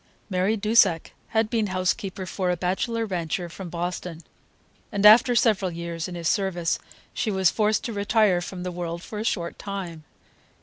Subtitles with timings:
[0.31, 4.23] Mary Dusak had been housekeeper for a bachelor rancher from Boston,
[4.91, 6.79] and after several years in his service
[7.13, 10.03] she was forced to retire from the world for a short time.